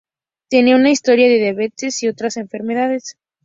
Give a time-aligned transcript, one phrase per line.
[0.49, 3.17] Tenía una historia de diabetes y otras enfermedades.